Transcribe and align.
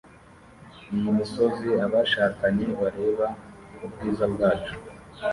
Iyi 0.95 1.09
misozi 1.19 1.69
abashakanye 1.85 2.65
bareba 2.81 3.27
ubwiza 3.85 4.25
bwacu 4.33 4.73